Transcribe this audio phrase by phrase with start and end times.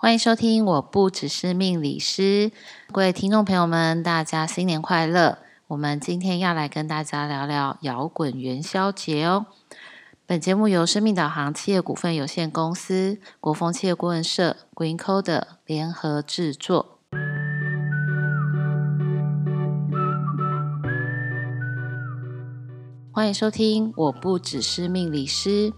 [0.00, 2.52] 欢迎收听，我不只是命理师，
[2.92, 5.38] 各位听众朋友们，大家新年快乐！
[5.66, 9.46] 我们今天要来跟大家聊聊摇滚元宵节哦。
[10.24, 17.00] 本节目由生命导航企业股份有限公司、国风企业顾问社、GreenCoder 联合制作。
[23.10, 25.72] 欢迎收听，我不只是命理师，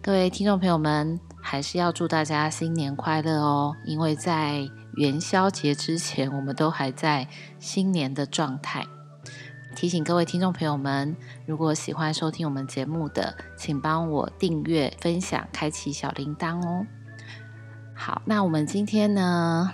[0.00, 1.20] 各位听众朋友们。
[1.42, 3.74] 还是要祝大家新年快乐哦！
[3.84, 7.26] 因为在元宵节之前，我们都还在
[7.58, 8.86] 新年的状态。
[9.74, 11.16] 提醒各位听众朋友们，
[11.46, 16.86] 如果喜欢收听我们节目的，请帮我订阅、分享、开启小铃铛哦。
[17.94, 19.72] 好，那我们今天呢，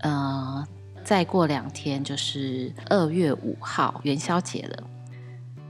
[0.00, 0.66] 呃，
[1.04, 4.84] 再过两天就是二月五号元宵节了。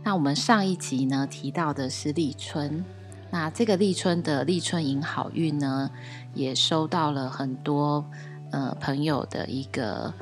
[0.04, 2.84] 那我们上一集呢，提到的是立春。
[3.32, 5.90] 那这个立春的立春迎好运呢，
[6.34, 8.04] 也收到了很多
[8.50, 10.12] 呃朋友的一个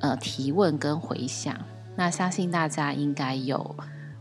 [0.00, 1.56] 呃提问跟回响。
[1.96, 3.74] 那相信大家应该有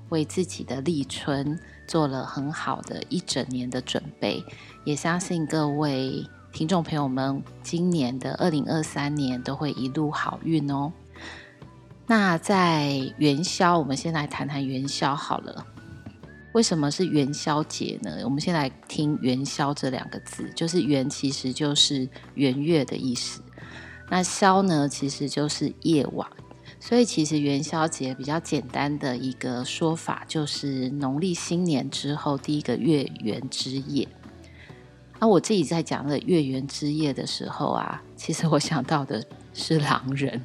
[0.07, 4.41] 为自己的立春做了很好的一整年的准备，
[4.85, 10.93] 也相信各位听众朋友们今年的二零二三年都会一路好运哦。
[12.07, 15.65] 那在元宵，我们先来谈谈元宵好了。
[16.53, 18.17] 为什么是元宵节呢？
[18.25, 23.41] 我们先来听“元宵”这两个字，就是“元”其实就是元月的意思，
[24.09, 26.27] 那“宵”呢，其实就是夜晚，
[26.77, 34.05] 所以其实元宵节比较简单的一个说法，就是农历新年之后第一个月圆之夜。
[35.19, 40.41] 那我自己在讲的月圆之夜的时候啊，其实我想到的是狼人。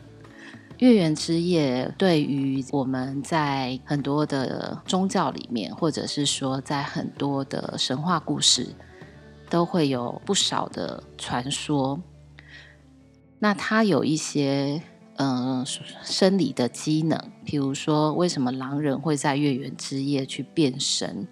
[0.78, 8.68] 月圆之夜，对于我们在很多的宗教里面，或者是说在很多的神话故事，
[9.48, 11.98] 都会有不少的传说。
[13.38, 14.82] 那它有一些
[15.18, 15.64] 嗯、
[16.02, 21.26] 生理的机能，譬如说，为什么狼人会在月圆之夜去变身？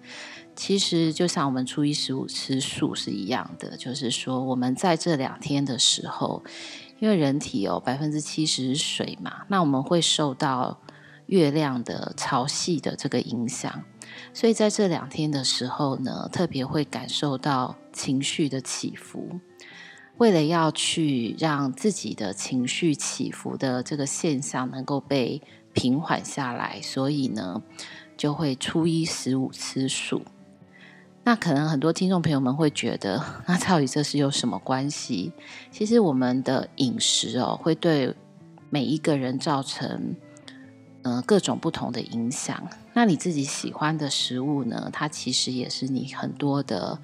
[0.55, 6.43] 其实就像我们初一十五吃素是一样的，就是说我们在这两天的时候。
[6.99, 10.79] 因为人体有百分之七十是水嘛，那我们会受到
[11.27, 13.83] 月亮的潮汐的这个影响，
[14.33, 19.39] 所以在这两天的时候呢，特别会感受到情绪的起伏。
[20.17, 25.41] 为了要去让自己的情绪起伏的这个现象能够被
[25.73, 27.61] 平缓下来，所以呢，
[28.15, 30.21] 就会初一十五吃素。
[31.27, 35.33] 那可能很多听众朋友们会觉得，那到底这是有什么关系？
[35.71, 38.13] 其实我们的饮食哦，会对
[38.69, 40.15] 每一个人造成
[41.01, 42.69] 呃各种不同的影响。
[42.93, 44.87] 那你自己喜欢的食物呢？
[44.93, 46.99] 它其实也是你很多的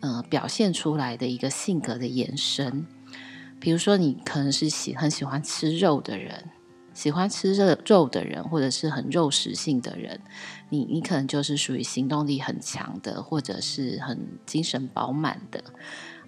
[0.00, 2.86] 呃表现出来的一个性格的延伸。
[3.58, 6.50] 比如说，你可能是喜很喜欢吃肉的人。
[6.94, 10.20] 喜欢吃肉肉的人，或者是很肉食性的人，
[10.68, 15.62] 你你可能就是属于行动力很强的，或者是很精神饱满的，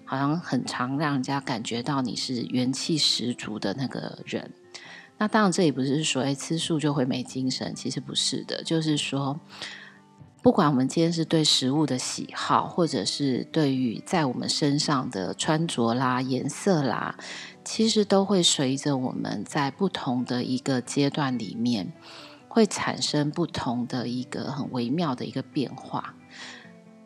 [0.03, 4.51] 好像很常让人家感觉到你是元气十足的那个人。
[5.17, 9.39] 那当然，这也不是说诶吃素就会没精神，其实不是的，就是说，
[10.41, 17.15] 不管我们今天是对食物的喜好，或者是对于在我们身上的穿着啦、颜色啦。
[17.65, 21.91] 其实都会随着我们在不同的一个阶段里面，
[22.47, 26.15] 会产生不同的一个很微妙的一个变化。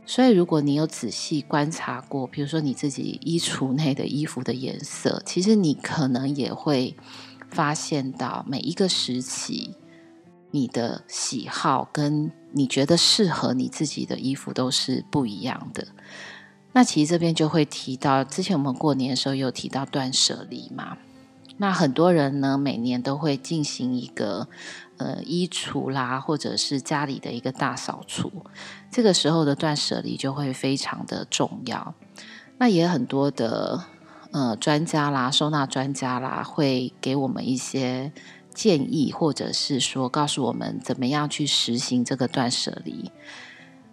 [0.05, 6.95] 所以，如果你有仔细观察过，比如说你自己衣橱内的衣服的颜色，其实你可能也会
[7.49, 9.75] 发现到每一个时期，
[10.49, 15.87] 你的喜好跟你觉得适合你自己的衣服都是不一样的。
[16.71, 20.97] 那其实这边就会提到，之前我们过年的时候有提到断舍离嘛。
[21.57, 24.47] 那很多人呢，每年都会进行一个
[24.97, 28.31] 呃衣橱啦，或者是家里的一个大扫除。
[28.89, 31.95] 这个时候的断舍离就会非常的重要。
[32.59, 33.83] 那也很多的
[34.31, 38.13] 呃专家啦、收纳专家啦，会给我们一些
[38.53, 43.11] 建议，或者是说告诉我们怎么样去实行这个断舍离。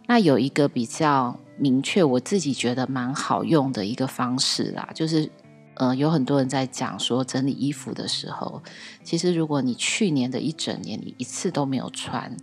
[0.06, 1.40] 那有一个比较。
[1.58, 5.30] 明确，我自己觉得蛮好用的一个方式啦，就是，
[5.74, 8.62] 呃，有很多人在讲说整理衣服的时候，
[9.02, 12.36] 其实如果你去年的一整年你一次都没有穿，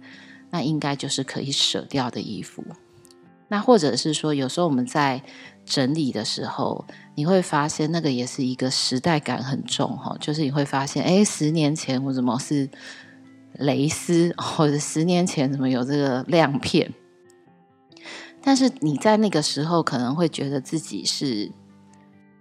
[0.49, 2.63] 那应该就是可以舍掉的衣服。
[3.49, 5.21] 那或者是说，有时候我们在
[5.63, 6.83] 整理的时候，
[7.13, 12.67] 你会发现那个也是一个时代感很重哈，就是你会发现，哎，十年前我怎么是
[13.59, 16.91] 蕾丝，或者十年前怎么有这个亮片？
[18.45, 21.49] 但是你在那个时候可能会觉得自己是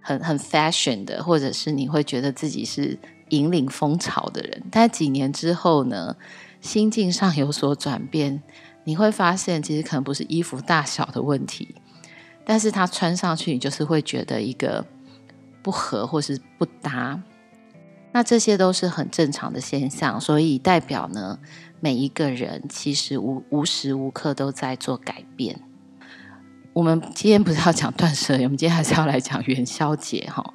[0.01, 4.63] 很很 fashion 的，或者是你会觉得自己是引领风潮的人。
[4.69, 6.15] 但几年之后呢，
[6.59, 8.43] 心境上有所转变，
[8.83, 11.73] 你会发现其实可能不是衣服大小的问题，
[12.43, 14.85] 但是它穿上去，你就是会觉得一个
[15.61, 17.23] 不合或是不搭。
[18.11, 21.39] 那这些都是很正常的现象，所以代表呢，
[21.79, 25.61] 每一个人其实无无时无刻都在做改变。
[26.73, 30.53] 我们今天不是要讲断舍离， 我们今天还是要来讲元宵节哈。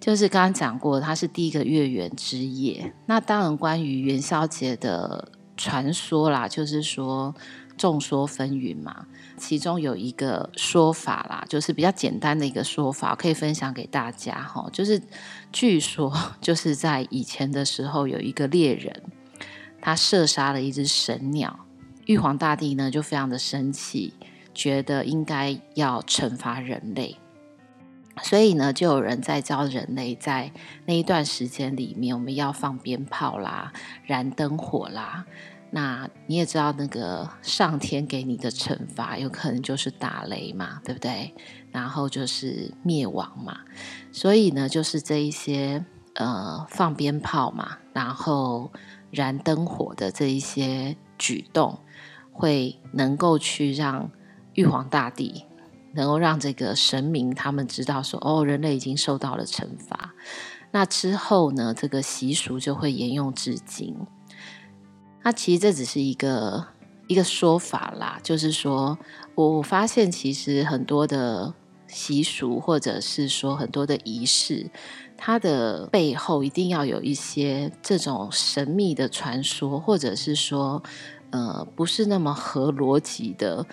[0.00, 2.92] 就是刚刚讲过，它是第一个月圆之夜。
[3.06, 7.34] 那当然，关于元宵节的传说啦，就是说。
[7.76, 9.04] 众说纷纭嘛，
[9.36, 14.68] 其中有一个说法啦，就是比较简单的一个说法，可以分享给大家哈。
[14.72, 15.02] 就是
[15.50, 19.02] 据说，就是在以前的时候，有一个猎人，
[19.80, 21.66] 他射杀了一只神鸟，
[22.06, 24.14] 玉皇大帝呢就非常的生气，
[24.54, 27.16] 觉得应该要惩罚人类，
[28.22, 30.52] 所以呢，就有人在教人类，在
[30.86, 33.72] 那一段时间里面，我们要放鞭炮啦，
[34.06, 35.26] 燃灯火啦。
[35.70, 41.34] 那你也知道，那个上天给你的惩罚，有可能就是打雷嘛，对不对？
[41.72, 43.58] 然后就是灭亡嘛。
[44.12, 45.84] 所以呢，就是这一些
[46.14, 48.70] 呃放鞭炮嘛，然后
[49.10, 51.80] 燃灯火的这一些举动，
[52.30, 54.12] 会能够去让
[54.54, 55.44] 玉皇大帝，
[55.94, 60.14] 能够让这个神明他们知道说，哦，人类已经受到了惩罚。
[60.72, 63.96] 那之后呢，这个习俗就会沿用至今。
[65.22, 66.66] 那其实这只是一个
[67.06, 68.98] 一个说法啦，就是说
[69.34, 71.54] 我发现其实很多的
[71.86, 74.68] 习俗，或者是说很多的仪式，
[75.16, 80.82] 它的背后一定要有一些这种神秘的传说，或者是说
[81.30, 83.64] 呃不是那么合逻辑的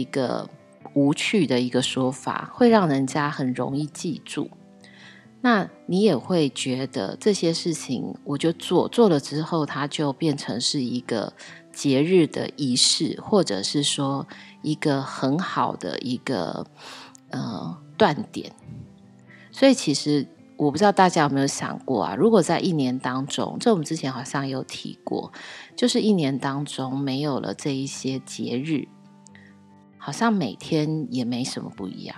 [0.00, 0.48] 一个
[0.94, 4.50] 无趣的一个说法，会让人家很容易记住。
[5.40, 11.32] 那你也会觉得这些事情，我就做做了之后，它就变成是一个
[11.72, 14.26] 节日的仪式，或者是说
[14.62, 16.66] 一个很好的一个
[17.30, 18.52] 呃断点。
[19.52, 25.32] 所以其实我不知道大家有没有想过啊，如果在一年当中，这我们之前好像有提过，
[25.76, 28.88] 就是一年当中没有了这一些节日，
[30.08, 32.16] 好像每天也没什么不一样。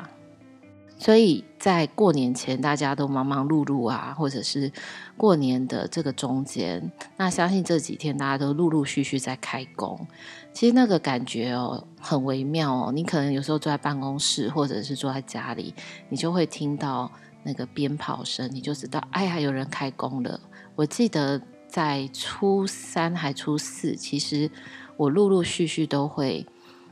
[0.96, 4.70] 所以在过年前，大家都忙忙碌碌啊，或者是
[5.16, 10.06] 过年的这个中间，那相信这几天大家都陆陆续续在开工。
[10.52, 12.92] 其实那个感觉哦，很微妙哦。
[12.92, 15.74] 你可能有时候坐在办公室，或者是坐在家里，
[16.10, 17.10] 你就会听到
[17.42, 20.38] 那个鞭炮声，你就知道，哎呀，有人开工了。
[20.76, 24.48] 我记得在初三还初四，其实
[24.96, 26.46] 我陆陆续续都会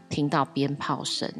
[0.09, 1.33] 听到鞭炮声。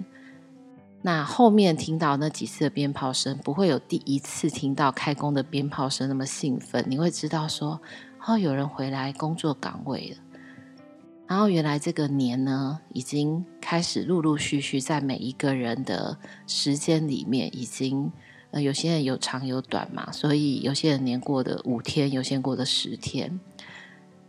[1.03, 6.85] 那后面听到那几次的鞭炮声，不会有第一次听到开工的鞭炮声那么兴奋。
[6.89, 7.81] 你会知道说，
[8.27, 10.17] 哦，有人回来工作岗位了。
[11.29, 18.11] 然后原来这个年呢，已经开始陆陆续续在每一个人的时间里面，已经
[18.51, 23.39] 呃，有些人有长有短嘛，所以有些人年过的五天，有些人过的十天，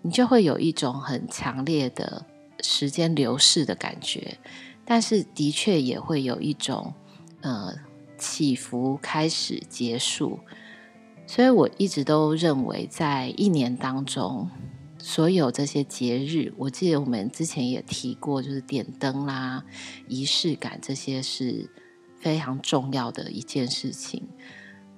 [0.01, 2.25] 你就会有一种很强烈的
[2.63, 4.37] 时间流逝的感觉。
[4.85, 6.93] 但是的确也会有一种
[7.41, 7.73] 呃
[8.17, 10.39] 起伏开始结束，
[11.27, 14.49] 所以我一直都认为，在一年当中，
[14.97, 19.63] 所有这些节日，我记得我们之前也提过，就是点灯啦、
[20.07, 21.69] 仪式感这些是
[22.19, 24.27] 非常重要的一件事情。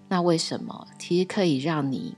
[0.07, 0.87] 那为什么？
[0.97, 2.15] 其实可以让你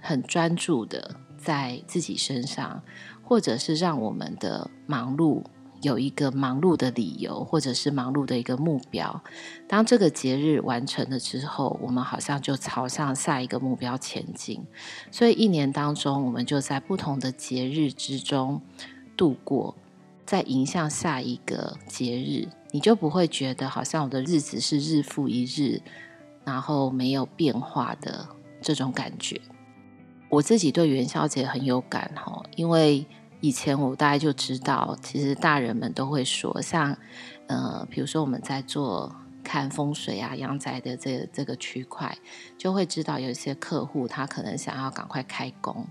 [0.00, 2.82] 很专注的在自己身上，
[3.24, 5.42] 或者是让我们的忙碌。
[5.82, 9.22] 有一个忙碌的理由，或者是忙碌的一个目标。
[9.68, 14.64] 当这个节日完成了之后，我们好像就朝向下一个目标前进。
[15.10, 18.62] 所以一年当中，我们就在不同的节日之中
[19.14, 19.76] 度过，
[20.24, 25.82] 再迎向下一个节日，你就不会觉得好像我的日子是日复一日，
[26.46, 28.26] 然后没有变化的
[28.62, 29.38] 这种感觉。
[30.34, 33.06] 我自己对元宵节很有感哈，因为。
[33.40, 36.96] 以前我大概就知道，其实大人们都会说，像
[37.46, 42.16] 呃，比如说我们在做看风水啊、阳宅的这、这个区块，
[42.56, 45.86] 就会知道有一些客户他可能想要赶快开工，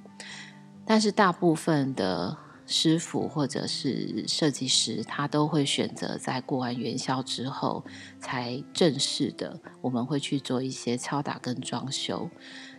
[0.84, 2.36] 但是大部分的
[2.66, 7.86] 师傅或者是设计师，他都会选择在过完元宵之后
[8.20, 12.32] 才正式的，我们会去做一些敲打跟装修。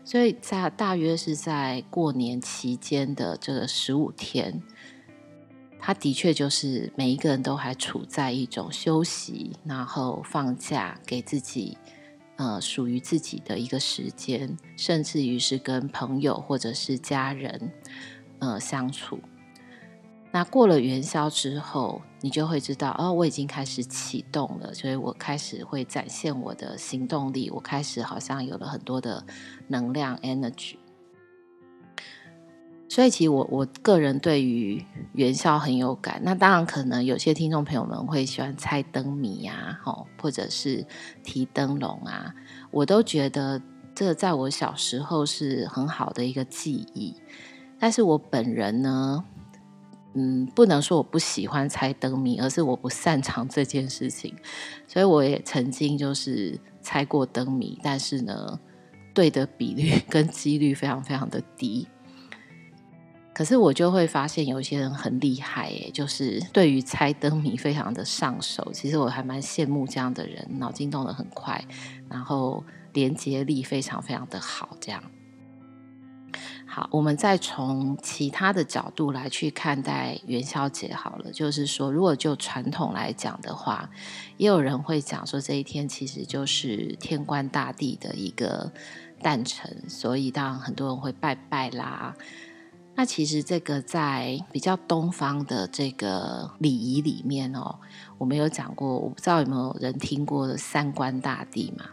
[0.05, 4.63] 所以在大约是在过年期间的这个十五天，
[5.79, 11.79] 他的确就是每一个人都还处在一种休息，然后放假，给自己
[12.37, 17.73] 呃属于自己的一个时间，甚至于是跟朋友或者是家人
[18.41, 19.19] 呃相处。
[20.35, 29.25] 那过了元宵之后，你就会知道哦，我已经开始启动了，所以我开始会展现我的行动力，我开始好像有了很多的
[29.69, 30.75] 能量 energy。
[32.89, 36.21] 所以其实我我个人对于元宵很有感。
[36.25, 40.85] 那当然可能有些听众朋友们会喜欢猜灯谜啊，吼，或者是
[41.23, 42.35] 提灯笼啊，
[42.73, 43.63] 我都觉得
[43.95, 47.15] 这在我小时候是很好的一个记忆。
[47.79, 49.25] 但是我本人呢，
[50.15, 54.35] 嗯，不能说我不喜欢猜灯谜，而是我不擅长这件事情。
[54.87, 58.59] 所以我也曾经就是猜过灯谜，但是呢，
[59.13, 61.89] 对的比率 跟几率非常非常的低。
[63.35, 68.71] 可是我就会发现有些人很厉害耶，就是对于猜灯谜非常的上手。
[68.73, 71.61] 其实我还蛮羡慕这样的人，脑筋动得很快，
[72.09, 75.03] 然后连接力非常非常的好，这样。
[76.75, 81.31] 好，我们再从其他的角度来去看待元宵节好了。
[81.31, 83.89] 就是说，如果就传统来讲的话，
[84.39, 88.73] 也有人会讲说，这一天其实就是天官大帝的一个
[89.23, 92.17] 诞辰，所以当然很多人会拜拜啦。
[92.97, 97.79] 那其实这个在比较东方的这个礼仪里面哦，
[98.19, 101.85] 我们有讲过，我不知道有没有人听过三官大帝嘛？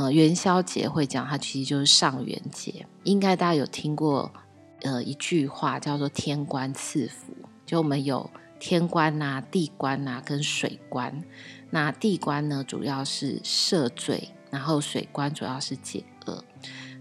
[0.00, 2.86] 呃，元宵节会讲，它其实就是上元节。
[3.04, 4.32] 应该大家有听过，
[4.80, 7.34] 呃，一句话叫做“天官赐福”。
[7.66, 11.22] 就我们有天官呐、地官呐、跟水官。
[11.68, 16.42] 那地官呢，主要是赦罪，然后水官主要是解厄。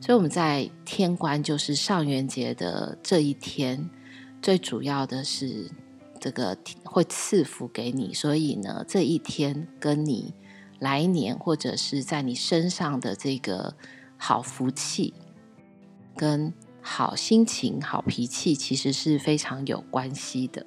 [0.02, 3.90] 所以我们在天官就是上元节的这一天，
[4.42, 5.72] 最主要的是
[6.20, 8.14] 这个会赐福给你。
[8.14, 10.34] 所以呢，这一天跟你。
[10.80, 13.76] 来年或者是在你身上的这个
[14.18, 15.14] 好福气
[16.16, 20.66] 跟好心情、好脾气，其实是非常有关系的。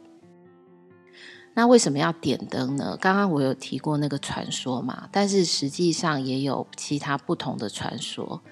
[1.55, 2.97] 那为什么要点灯呢？
[3.01, 8.43] 刚刚我有提过那个传说嘛，但是实际上也有其他不同的传说。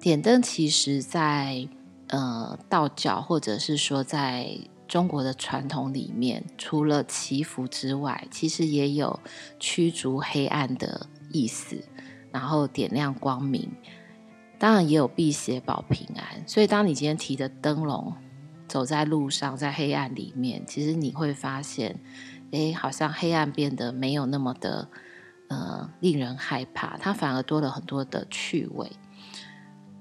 [0.00, 1.68] 点灯其实在
[2.08, 4.58] 呃道教，或者是说在。
[4.94, 9.18] 中国的传统里面，除了祈福之外，其实也有
[9.58, 11.82] 驱逐黑暗的意思，
[12.30, 13.68] 然后点亮光明，
[14.56, 16.46] 当然也有辟邪保平安。
[16.46, 18.14] 所以，当你今天提着灯笼
[18.68, 22.00] 走在路上，在黑暗里面，其实你会发现，
[22.52, 24.88] 哎，好像黑暗变得没有那么的
[25.48, 28.92] 呃令人害怕，它反而多了很多的趣味。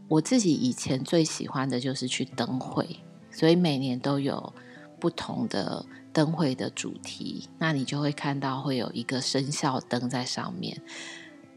[0.08, 2.98] 我自己以前最喜欢的就是去灯会，
[3.32, 4.54] 所以每年都有。
[5.04, 10.82] 不同的灯会的主题，那你就会看到会有一个生肖灯在上面。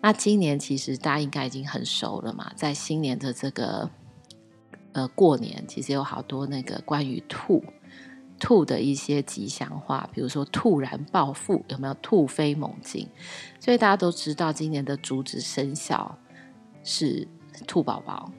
[0.00, 3.88] 那今年其实大家应该已经很熟了嘛，在新年的这个
[4.94, 7.62] 呃过年，其实有好多那个关于兔
[8.40, 13.08] 兔的一些吉祥话，比如说突然暴富，有没有突飞猛进？
[13.60, 16.18] 所以大家都知道今年的主旨生肖
[16.82, 17.28] 是
[17.64, 18.32] 兔宝宝。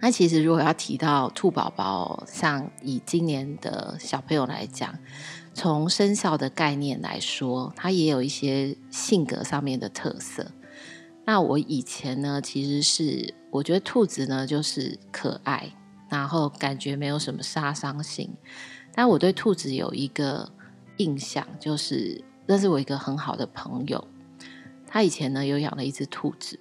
[0.00, 4.96] 那其实，如果要提到兔宝宝，像以今年的小朋友来讲，
[5.54, 10.52] 从生肖的概念来说，它也有一些性格上面的特色。
[11.24, 15.74] 那我以前呢，其实是我觉得兔子呢就是可爱，
[16.08, 18.32] 然后感觉没有什么杀伤性。
[18.94, 20.48] 但我对兔子有一个
[20.98, 24.06] 印象，就是那是我一个很好的朋友，
[24.86, 26.58] 他以前呢有养了一只兔子。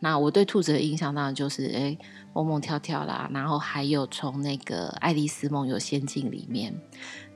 [0.00, 1.96] 那我对兔子的印象当然就是，哎，
[2.32, 6.74] 蹦蹦跳跳啦，然后还有从那个《爱丽丝梦游仙境》里面，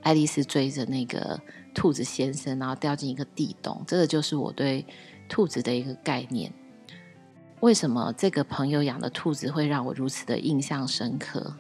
[0.03, 1.39] 爱丽丝追着那个
[1.75, 4.87] 兔子先生，然后掉进一个地洞，这个就是我对
[5.29, 6.53] 兔子的一个概念。
[7.61, 11.55] 为什么这个朋友养的兔子会让我如此的印象深刻？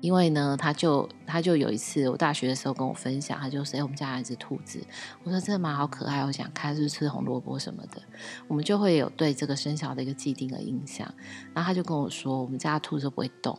[0.00, 4.82] 因为呢，他就他就有一次，我大学的时候跟我分享，他就说：“哎，我们家有一只兔子。”
[5.22, 8.00] 我说：“这蛮好可爱，我想看是不是吃红萝卜什么的。”
[8.48, 11.06] 我们就会有对这个生肖的一个既定的印象。
[11.52, 13.58] 然后他就跟我说：“我们家的兔子都不会动。”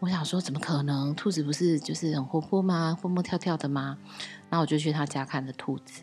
[0.00, 1.14] 我想说：“怎么可能？
[1.14, 2.98] 兔子不是就是很活泼吗？
[3.00, 3.96] 蹦蹦跳跳的吗？”
[4.50, 6.02] 然后我就去他家看的兔子，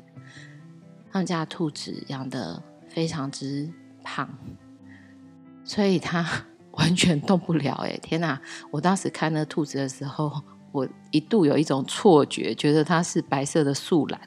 [1.11, 3.69] 他们家的兔子养得非常之
[4.01, 4.29] 胖，
[5.65, 6.25] 所以他。
[6.73, 7.97] 完全动不了 哎！
[8.01, 8.39] 天哪！
[8.71, 10.31] 我当时看那兔子的时候，
[10.71, 14.19] 我一度有一种错觉，觉得它是白色的树懒，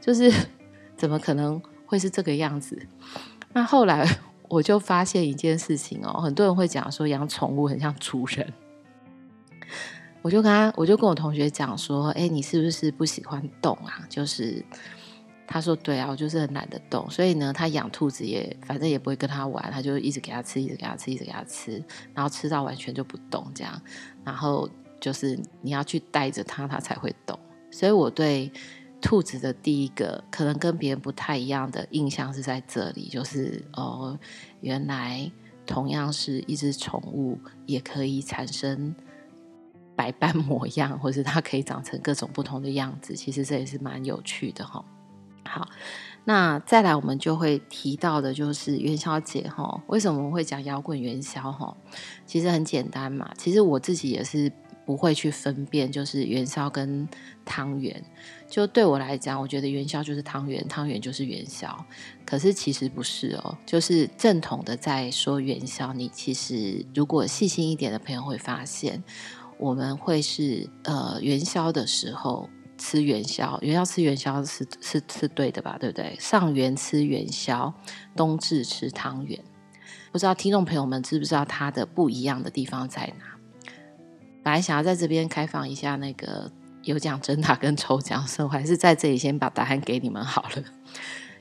[0.00, 0.32] 就是
[0.96, 2.80] 怎么可能会是这个样子？
[3.52, 4.06] 那后来
[4.48, 8.52] 我就发现一件事情哦，很多人会讲说养宠物很像主人，
[10.22, 14.04] 我就跟他，我就跟我同学讲说，哎，你是不是不喜欢动啊？
[14.08, 14.64] 就是
[15.46, 23.80] 他说：“对啊，我就是很懒得动，所以呢，他养兔子也反正也不会跟他玩，他就一直给他吃，一直给他吃，一直给他吃，然后吃到完全就不动这样。
[24.24, 24.68] 然后
[25.00, 27.38] 就是你要去带着他，他才会动。
[27.70, 28.50] 所以我对
[29.00, 34.18] 兔子的第一个可能跟别人不太一样的印象是在这里，就是哦，
[34.60, 35.30] 原来
[35.64, 38.92] 同样是一只宠物，也可以产生
[39.94, 43.14] 百般 模样，或是它可以长成各种不同的样子。
[43.14, 44.84] 其实这也是蛮有趣的哈。”
[45.46, 45.68] 好，
[46.24, 49.82] 那再来我们就会提到的，就是元宵节哈。
[49.86, 51.76] 为什么我们会讲摇滚元宵哈？
[52.26, 53.30] 其实很简单嘛。
[53.38, 54.50] 其实我自己也是
[54.84, 57.08] 不会去分辨，就是元宵跟
[57.44, 58.02] 汤圆。
[58.48, 61.84] 就对我来讲，我觉得元宵就是汤圆，汤圆就是元宵。
[62.24, 65.92] 可是其实不是哦，就是正统的在说元宵。
[65.92, 69.02] 你其实如果细心一点的朋友会发现，
[69.58, 72.50] 我们会是呃元宵的时候。
[72.78, 75.76] 吃元宵，元宵吃元宵是是是对的吧？
[75.80, 76.16] 对不对？
[76.20, 77.72] 上元吃元宵，
[78.14, 79.42] 冬至吃汤圆。
[80.12, 83.36] 不知道听众朋友们知不知道它的不一样的地方在哪？
[84.42, 86.50] 本来想要在这边开放一下那个
[86.82, 90.64] 有奖征答跟抽奖，所以我还是在这里先把答案给你们好了。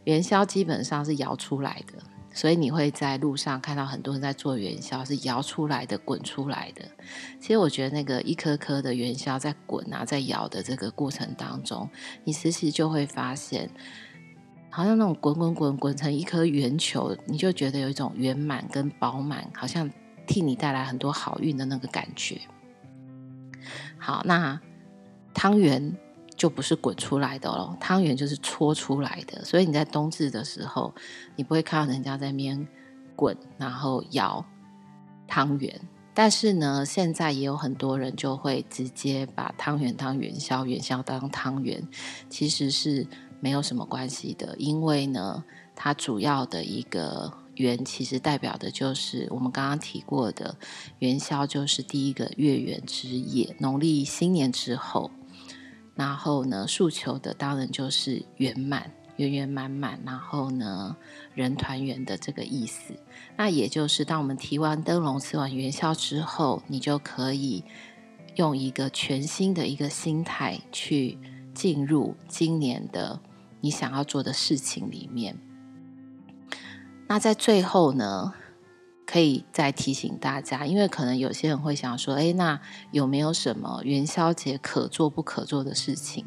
[0.05, 1.93] 元宵基本上是摇出来的。
[2.35, 6.83] 所以你会在路上看到很多人在做元宵，是摇出来的、滚出来的。
[7.39, 11.89] 其实我觉得那个一颗颗的元宵在滚啊，在摇的这个过程当中，
[12.25, 13.69] 你其实就会发现，
[14.69, 19.89] 好像那种滚滚滚滚成一颗圆球，你就觉得有一种圆满跟饱满，好像
[20.27, 22.41] 替你带来很多好运的那个感觉。
[23.97, 24.59] 好，那
[25.33, 25.97] 汤圆。
[26.35, 29.43] 就不是滚出来的哦，汤圆就是搓出来的。
[29.45, 30.93] 所以你在冬至的时候，
[31.35, 32.67] 你不会看到人家在那边
[33.15, 34.45] 滚，然后摇
[35.27, 35.79] 汤圆。
[36.13, 41.85] 但是呢，现在也有很多人就会直接把汤圆当元宵，元宵当汤圆，
[42.29, 43.05] 其实是
[43.39, 44.55] 没有什么关系的。
[44.57, 45.43] 因为呢，
[45.75, 50.57] 它主要的一个元，其实代表的就是我们刚刚提过的
[50.99, 55.11] 元宵，就是第一个月圆之夜，农历新年之后。
[55.95, 60.95] 然后呢，诉求的当然就是圆满、圆圆满满，然后呢，
[61.33, 62.93] 人团圆的这个意思。
[63.37, 67.63] 那也就是，当我们提完灯笼、吃完元宵之后，你就可以
[68.35, 71.17] 用一个全新的一个心态去
[71.53, 73.19] 进入今年的
[73.61, 75.37] 你想要做的事情里面。
[77.07, 78.33] 那在最后呢，
[79.05, 82.59] 可以再提醒大家，因为可能有些人会想说：“哎，那
[82.91, 86.25] 有没有什么元宵节可做不可做的事情？”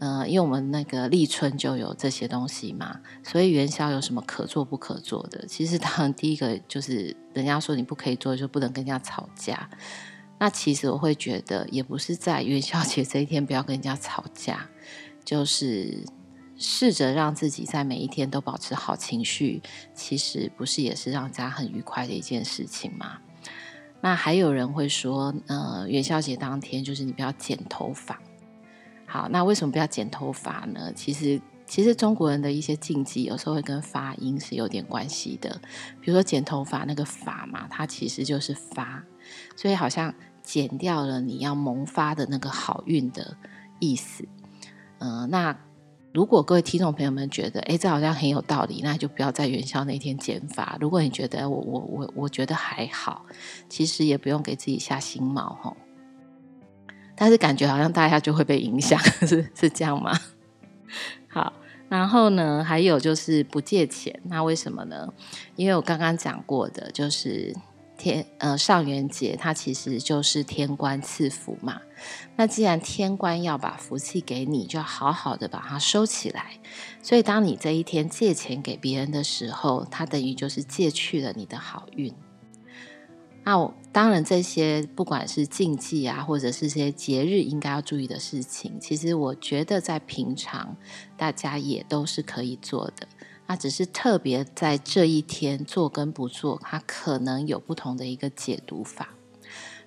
[0.00, 5.46] 呃，因为我们那个立春就有这些东西嘛，所以元宵有什么可做不可做的？
[5.46, 9.70] 其实，当然第一个就是人家说你不可以做，就不能跟人家吵架。
[10.40, 14.68] 那其实我会觉得，也不是在元宵节这一天不要跟人家吵架，
[15.24, 16.04] 就是。
[16.56, 19.60] 试着让自己在每一天都保持好情绪，
[19.94, 23.18] 其实不是也是让大家很愉快的一件事情吗？
[24.00, 28.20] 那还有人会说，呃，元宵节当天就是你不要剪头发。
[29.06, 30.92] 好，那为什么不要剪头发呢？
[30.94, 35.60] 其实，其实中国人的一些禁忌有时候会跟发音是有点关系的。
[36.00, 39.04] 比如说剪头发那个发嘛，它其实就是发，
[39.56, 43.36] 所以好像剪掉了你要萌发的那个好运的
[43.80, 44.26] 意思。
[44.98, 45.56] 嗯、那。
[46.12, 50.76] 如果各位听众朋友们觉得，哎，这好像很有道理，那就不要在元宵那天剪发。
[50.78, 53.24] 如果你觉得我我我我觉得还好，
[53.68, 55.74] 其实也不用给自己下心毛吼。
[57.16, 60.12] 但是感觉好像大家就会被影响， 是是这样吗？
[61.28, 61.52] 好，
[61.88, 65.08] 然后呢，还有就是不借钱，那为什么呢？
[65.56, 67.54] 因为我刚刚讲过的，就是。
[68.02, 71.80] 天呃，上元节它其实就是天官赐福嘛。
[72.34, 76.58] 那既然天官要把福气给你，就要好好的把它收起来。
[77.00, 82.12] 所以当你这一天借钱给别人的时候，它等于就是借去了你的好运。
[83.44, 90.76] 那我当然这些不管是禁忌啊，或者是些节日应该要注意的事情，其实我觉得在平常
[91.16, 93.06] 大家也都是可以做的。
[93.46, 99.10] 那只是特别在这一天做跟不做，它可能有不同的一个解读法。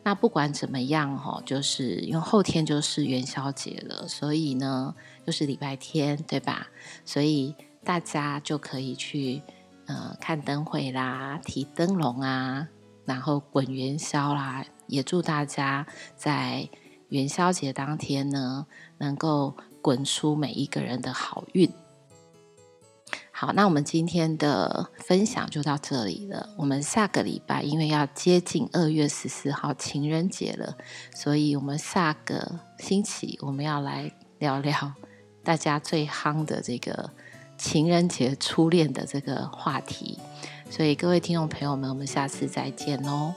[0.04, 4.94] 那不管怎么样哈，就是因为后天就是元宵节了，所以呢
[5.26, 6.68] 又是礼拜天，对吧？
[7.04, 9.42] 所以大家就可以去
[9.88, 12.68] 呃看灯会啦，提灯笼啊，
[13.06, 14.64] 然后滚元宵啦。
[14.86, 16.70] 也祝大家在
[17.10, 18.68] 元宵节当天呢，
[19.00, 21.72] 能够滚出每一个人的好运。
[23.38, 26.52] 好，那我们今天的分享就到这里了。
[26.58, 30.78] 我们下个礼拜因为要接近二月十四号情人节了，
[31.14, 34.94] 所以我们下个星期我们要来聊聊
[35.44, 37.12] 大家最夯的这个
[37.58, 40.18] 情人节初恋的这个话题。
[40.70, 43.34] 所以各位听众朋友们，我们下次再见喽。